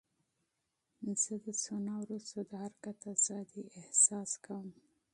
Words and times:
زه 1.21 1.33
د 1.45 1.47
سونا 1.63 1.93
وروسته 2.03 2.39
د 2.49 2.51
حرکت 2.63 2.99
ازادۍ 3.13 3.65
احساس 3.81 4.31
کوم. 4.45 4.67